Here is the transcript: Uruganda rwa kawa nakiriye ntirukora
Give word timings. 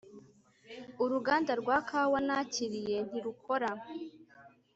Uruganda 1.03 1.51
rwa 1.61 1.77
kawa 1.89 2.19
nakiriye 2.27 2.97
ntirukora 3.07 3.69